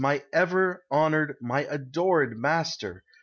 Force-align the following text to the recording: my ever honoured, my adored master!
my 0.01 0.19
ever 0.33 0.83
honoured, 0.91 1.37
my 1.39 1.59
adored 1.69 2.35
master! 2.35 3.03